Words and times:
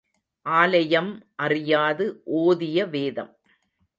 ஆலயம் 0.45 1.11
அறியாது 1.35 2.05
ஓதிய 2.35 2.89
வேதம். 2.89 3.31